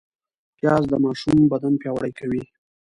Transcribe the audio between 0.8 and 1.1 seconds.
د